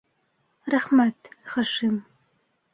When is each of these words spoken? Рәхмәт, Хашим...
Рәхмәт, 0.75 1.31
Хашим... 1.53 2.03